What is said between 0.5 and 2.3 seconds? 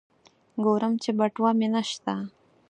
ګورم چې بټوه مې نشته.